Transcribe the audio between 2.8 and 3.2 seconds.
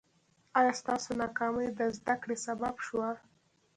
شوه؟